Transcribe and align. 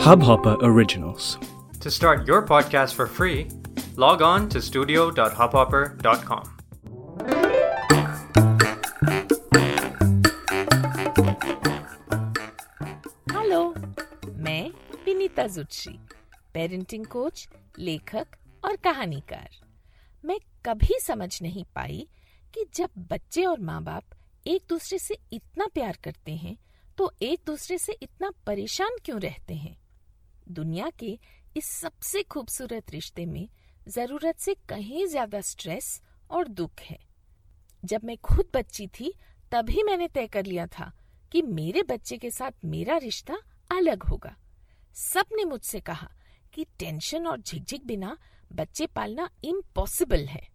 Hubhopper 0.00 0.56
Originals. 0.62 1.38
To 1.80 1.90
start 1.90 2.26
your 2.26 2.46
podcast 2.46 2.94
for 2.94 3.06
free, 3.06 3.48
log 3.96 4.22
on 4.22 4.48
to 4.48 4.62
studio.hubhopper.com. 4.62 6.56
Hello 13.32 13.62
मैं 14.44 14.70
Vinita 15.04 15.46
Zutshi 15.46 15.98
parenting 16.54 17.04
coach 17.06 17.48
लेखक 17.78 18.36
और 18.64 18.76
कहानीकार 18.84 19.48
मैं 20.24 20.38
कभी 20.64 20.98
समझ 21.02 21.30
नहीं 21.42 21.64
पाई 21.74 22.06
कि 22.54 22.64
जब 22.74 22.90
बच्चे 23.10 23.44
और 23.44 23.60
माँ 23.60 23.82
बाप 23.82 24.04
एक 24.46 24.62
दूसरे 24.68 24.98
से 24.98 25.16
इतना 25.32 25.66
प्यार 25.74 25.98
करते 26.04 26.32
हैं 26.36 26.56
तो 26.98 27.10
एक 27.22 27.40
दूसरे 27.46 27.78
से 27.78 27.96
इतना 28.02 28.30
परेशान 28.46 28.96
क्यों 29.04 29.20
रहते 29.20 29.54
हैं 29.54 29.76
दुनिया 30.50 30.90
के 30.98 31.18
इस 31.56 31.64
सबसे 31.64 32.22
खूबसूरत 32.22 32.90
रिश्ते 32.90 33.26
में 33.26 33.48
ज़रूरत 33.88 34.38
से 34.38 34.54
कहीं 34.68 35.06
ज़्यादा 35.06 35.40
स्ट्रेस 35.40 36.00
और 36.30 36.48
दुख 36.48 36.80
है। 36.80 36.98
जब 37.84 38.04
मैं 38.04 38.16
खुद 38.16 38.46
बच्ची 38.54 38.86
थी, 38.86 39.12
तभी 39.52 39.82
मैंने 39.82 40.08
तय 40.08 40.26
कर 40.26 40.46
लिया 40.46 40.66
था 40.66 40.92
कि 41.32 41.42
मेरे 41.42 41.82
बच्चे 41.82 42.18
के 42.18 42.30
साथ 42.30 42.64
मेरा 42.64 42.96
रिश्ता 42.96 43.36
अलग 43.70 44.02
होगा। 44.02 44.36
सबने 44.96 45.44
मुझसे 45.44 45.80
कहा 45.80 46.08
कि 46.52 46.66
टेंशन 46.78 47.26
और 47.26 47.40
झिकझिक 47.40 47.86
बिना 47.86 48.16
बच्चे 48.52 48.86
पालना 48.86 49.28
इम्पॉसिबल 49.44 50.26
है। 50.26 50.48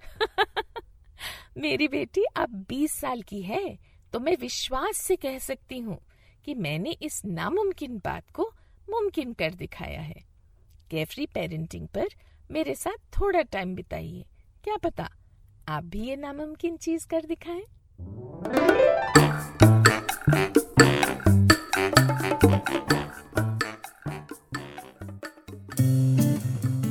मेरी 1.58 1.88
बेटी 1.88 2.24
अब 2.36 2.64
20 2.66 2.92
साल 2.92 3.22
की 3.22 3.42
है 3.42 3.78
तो 4.12 4.20
मैं 4.20 4.36
विश्वास 4.36 4.96
से 4.96 5.16
कह 5.16 5.38
सकती 5.38 5.78
हूँ 5.78 5.98
कि 6.44 6.54
मैंने 6.54 6.90
इस 7.02 7.22
नामुमकिन 7.24 7.96
बात 8.04 8.30
को 8.30 8.50
मुमकिन 8.90 9.32
कर 9.32 9.54
दिखाया 9.54 10.00
है। 10.00 10.22
केफ्री 10.90 11.26
पेरेंटिंग 11.26 11.88
पर 11.88 12.08
मेरे 12.50 12.74
साथ 12.74 13.20
थोड़ा 13.20 13.42
टाइम 13.42 13.74
बिताइए। 13.74 14.24
क्या 14.64 14.76
पता 14.76 15.08
आप 15.68 15.84
भी 15.84 16.00
ये 16.00 16.16
नामुमकिन 16.16 16.76
चीज़ 16.76 17.06
कर 17.06 17.24
दिखाएँ? 17.24 17.62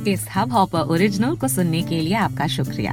इस 0.08 0.26
हब 0.36 0.52
हॉपर 0.52 0.80
ओरिजिनल 0.80 1.36
को 1.36 1.48
सुनने 1.48 1.82
के 1.82 2.00
लिए 2.00 2.14
आपका 2.14 2.46
शुक्रिया। 2.46 2.92